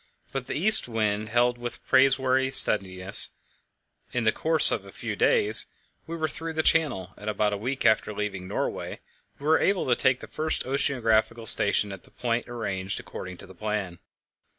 But 0.31 0.47
the 0.47 0.55
east 0.55 0.87
wind 0.87 1.29
held 1.29 1.59
with 1.59 1.85
praiseworthy 1.85 2.49
steadiness. 2.49 3.29
In 4.11 4.23
the 4.23 4.31
course 4.31 4.71
of 4.71 4.83
a 4.83 4.91
few 4.91 5.15
days 5.15 5.67
we 6.07 6.17
were 6.17 6.27
through 6.27 6.53
the 6.53 6.63
Channel, 6.63 7.13
and 7.17 7.29
about 7.29 7.53
a 7.53 7.57
week 7.57 7.85
after 7.85 8.11
leaving 8.11 8.47
Norway 8.47 8.99
we 9.37 9.45
were 9.45 9.59
able 9.59 9.85
to 9.85 9.95
take 9.95 10.19
the 10.19 10.25
first 10.27 10.65
oceanographical 10.65 11.45
station 11.47 11.91
at 11.91 12.01
the 12.03 12.09
point 12.09 12.49
arranged 12.49 12.99
according 12.99 13.37
to 13.37 13.45
the 13.45 13.53
plan. 13.53 13.99